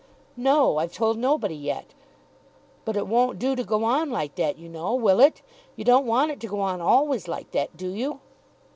"No; 0.35 0.79
I've 0.79 0.93
told 0.93 1.19
nobody 1.19 1.53
yet. 1.55 1.93
But 2.85 2.95
it 2.97 3.05
won't 3.05 3.37
do 3.37 3.55
to 3.55 3.63
go 3.63 3.83
on 3.83 4.09
like 4.09 4.33
that, 4.33 4.57
you 4.57 4.67
know, 4.67 4.95
will 4.95 5.19
it? 5.19 5.43
You 5.75 5.83
don't 5.85 6.07
want 6.07 6.31
it 6.31 6.39
to 6.39 6.47
go 6.47 6.59
on 6.59 6.81
always 6.81 7.27
like 7.27 7.51
that; 7.51 7.77
do 7.77 7.89
you?" 7.89 8.19